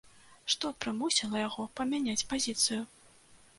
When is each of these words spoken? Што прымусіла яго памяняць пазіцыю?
Што 0.53 0.71
прымусіла 0.85 1.37
яго 1.49 1.67
памяняць 1.81 2.27
пазіцыю? 2.35 2.83